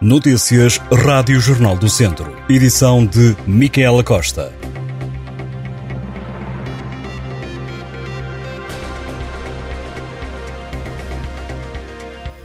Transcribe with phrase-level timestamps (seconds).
[0.00, 2.36] Notícias Rádio Jornal do Centro.
[2.48, 4.52] Edição de Micaela Costa.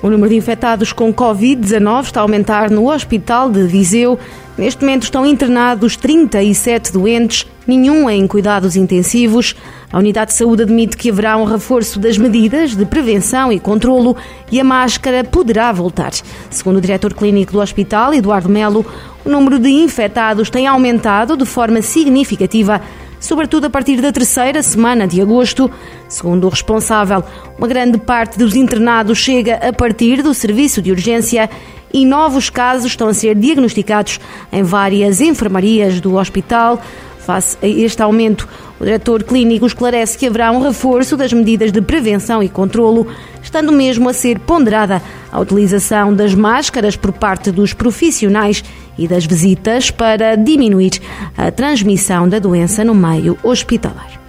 [0.00, 4.18] O número de infectados com Covid-19 está a aumentar no Hospital de Viseu.
[4.56, 9.54] Neste momento estão internados 37 doentes, nenhum em cuidados intensivos.
[9.92, 14.16] A Unidade de Saúde admite que haverá um reforço das medidas de prevenção e controlo
[14.50, 16.12] e a máscara poderá voltar.
[16.50, 18.84] Segundo o diretor clínico do hospital, Eduardo Melo,
[19.24, 22.80] o número de infectados tem aumentado de forma significativa
[23.22, 25.70] sobretudo a partir da terceira semana de agosto.
[26.08, 27.22] Segundo o responsável,
[27.56, 31.48] uma grande parte dos internados chega a partir do serviço de urgência
[31.94, 34.18] e novos casos estão a ser diagnosticados
[34.50, 36.82] em várias enfermarias do hospital.
[37.26, 38.48] Face a este aumento,
[38.80, 43.06] o diretor clínico esclarece que haverá um reforço das medidas de prevenção e controlo,
[43.42, 48.64] estando mesmo a ser ponderada a utilização das máscaras por parte dos profissionais
[48.98, 51.00] e das visitas para diminuir
[51.36, 54.21] a transmissão da doença no meio hospitalar.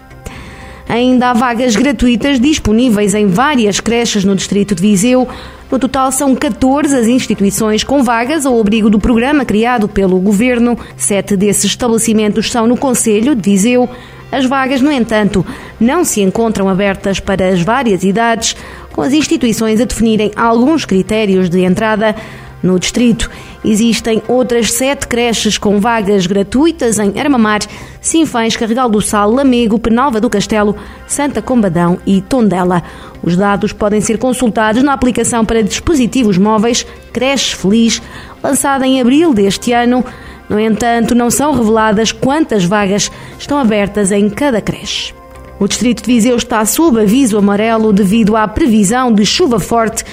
[0.93, 5.27] Ainda há vagas gratuitas disponíveis em várias creches no distrito de Viseu.
[5.71, 10.77] No total, são 14 as instituições com vagas ao abrigo do programa criado pelo governo.
[10.95, 13.89] Sete desses estabelecimentos são no Conselho de Viseu.
[14.31, 15.43] As vagas, no entanto,
[15.79, 18.55] não se encontram abertas para as várias idades,
[18.91, 22.15] com as instituições a definirem alguns critérios de entrada.
[22.63, 23.29] No distrito
[23.63, 27.59] existem outras sete creches com vagas gratuitas em Armamar,
[27.99, 30.73] Sinfãs, Carregal do Sal, Lamego, Penalva do Castelo,
[31.05, 32.81] Santa Combadão e Tondela.
[33.21, 38.01] Os dados podem ser consultados na aplicação para dispositivos móveis Creche Feliz,
[38.41, 40.03] lançada em abril deste ano.
[40.47, 45.13] No entanto, não são reveladas quantas vagas estão abertas em cada creche.
[45.59, 50.03] O distrito de Viseu está sob aviso amarelo devido à previsão de chuva forte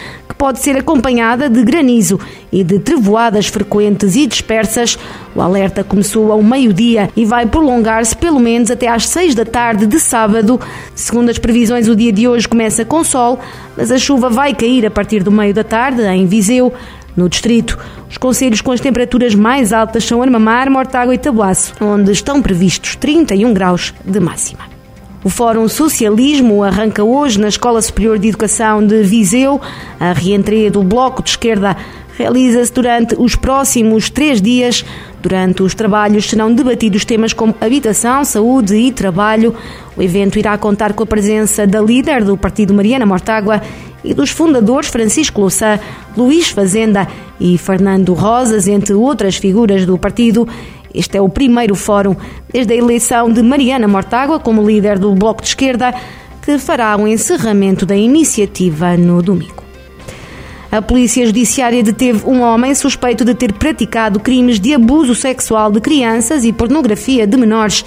[0.41, 2.19] pode ser acompanhada de granizo
[2.51, 4.99] e de trevoadas frequentes e dispersas.
[5.37, 9.85] O alerta começou ao meio-dia e vai prolongar-se pelo menos até às seis da tarde
[9.85, 10.59] de sábado.
[10.95, 13.39] Segundo as previsões, o dia de hoje começa com sol,
[13.77, 16.73] mas a chuva vai cair a partir do meio da tarde em Viseu.
[17.15, 17.79] No distrito,
[18.09, 22.97] os conselhos com as temperaturas mais altas são Armamar, Mortágua e Tabuaço, onde estão previstos
[22.97, 24.80] 31 graus de máxima.
[25.23, 29.61] O Fórum Socialismo arranca hoje na Escola Superior de Educação de Viseu.
[29.99, 31.77] A reentreia do Bloco de Esquerda
[32.17, 34.83] realiza-se durante os próximos três dias.
[35.21, 39.55] Durante os trabalhos serão debatidos temas como habitação, saúde e trabalho.
[39.95, 43.61] O evento irá contar com a presença da líder do partido Mariana Mortágua
[44.03, 45.79] e dos fundadores Francisco Louçã,
[46.17, 47.07] Luís Fazenda
[47.39, 50.49] e Fernando Rosas, entre outras figuras do partido.
[50.95, 52.17] Este é o primeiro fórum
[52.53, 55.95] desde a eleição de Mariana Mortágua como líder do Bloco de Esquerda,
[56.43, 59.61] que fará o um encerramento da iniciativa no domingo.
[60.73, 65.81] A Polícia Judiciária deteve um homem suspeito de ter praticado crimes de abuso sexual de
[65.81, 67.85] crianças e pornografia de menores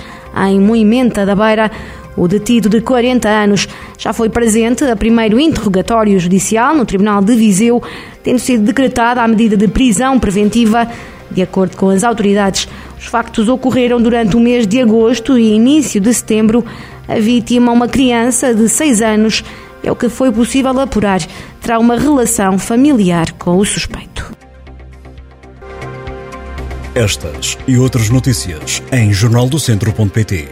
[0.47, 1.71] em Moimenta da Beira.
[2.17, 7.33] O detido de 40 anos já foi presente a primeiro interrogatório judicial no Tribunal de
[7.35, 7.81] Viseu,
[8.21, 10.85] tendo sido decretada a medida de prisão preventiva.
[11.31, 12.67] De acordo com as autoridades,
[13.03, 16.65] os factos ocorreram durante o mês de agosto e início de setembro.
[17.05, 19.43] A vítima, uma criança de 6 anos,
[19.83, 21.19] é o que foi possível apurar,
[21.61, 24.33] terá uma relação familiar com o suspeito.
[26.95, 30.47] Estas e outras notícias em jornaldocentro.pt.